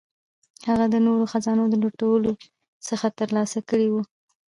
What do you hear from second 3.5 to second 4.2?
کړي وه.